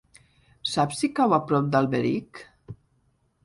[0.69, 2.45] Saps si cau a prop d'Alberic?